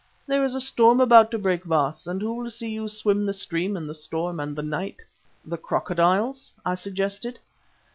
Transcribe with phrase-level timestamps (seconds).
[0.25, 3.33] There is a storm about to break, Baas, and who will see you swim the
[3.33, 5.03] stream in the storm and the night?"
[5.45, 7.37] "The crocodiles," I suggested.